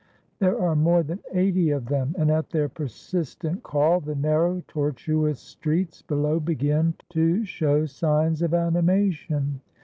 [0.39, 5.39] There are more than eighty of them, and at their persistent call the narrow, tortuous
[5.39, 9.61] streets below begin to show signs of animation.